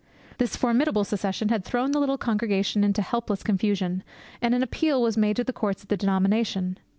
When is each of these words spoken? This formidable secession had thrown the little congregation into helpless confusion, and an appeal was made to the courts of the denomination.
This 0.39 0.55
formidable 0.55 1.03
secession 1.03 1.49
had 1.49 1.63
thrown 1.63 1.91
the 1.91 1.99
little 1.99 2.17
congregation 2.17 2.83
into 2.83 3.03
helpless 3.03 3.43
confusion, 3.43 4.01
and 4.41 4.55
an 4.55 4.63
appeal 4.63 4.99
was 4.99 5.15
made 5.15 5.35
to 5.35 5.43
the 5.43 5.53
courts 5.53 5.83
of 5.83 5.89
the 5.89 5.97
denomination. 5.97 6.79